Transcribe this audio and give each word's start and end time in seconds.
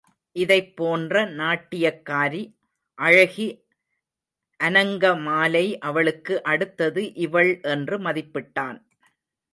இதைப் 0.35 0.75
போன்ற 0.75 1.25
நாட்டியக் 1.31 2.05
காரி 2.05 2.41
அழகி 2.99 3.47
அநங்கமாலை 4.59 5.77
அவளுக்கு 5.79 6.43
அடுத்தது 6.43 7.13
இவள் 7.13 7.59
என்று 7.61 7.99
மதிப்பிட்டான். 7.99 8.79